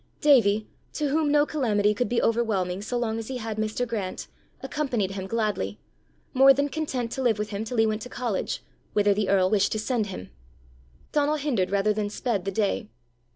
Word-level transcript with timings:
Davie, 0.19 0.67
to 0.93 1.09
whom 1.09 1.31
no 1.31 1.45
calamity 1.45 1.93
could 1.93 2.09
be 2.09 2.19
overwhelming 2.23 2.81
so 2.81 2.97
long 2.97 3.19
as 3.19 3.27
he 3.27 3.37
had 3.37 3.57
Mr. 3.59 3.87
Grant, 3.87 4.25
accompanied 4.61 5.11
him 5.11 5.27
gladly, 5.27 5.77
more 6.33 6.55
than 6.55 6.69
content 6.69 7.11
to 7.11 7.21
live 7.21 7.37
with 7.37 7.51
him 7.51 7.63
till 7.63 7.77
he 7.77 7.85
went 7.85 8.01
to 8.01 8.09
college, 8.09 8.63
whither 8.93 9.13
the 9.13 9.29
earl 9.29 9.47
wished 9.51 9.71
to 9.73 9.79
send 9.79 10.07
him. 10.07 10.31
Donal 11.11 11.35
hindered 11.35 11.69
rather 11.69 11.93
than 11.93 12.09
sped 12.09 12.45
the 12.45 12.51
day. 12.51 12.89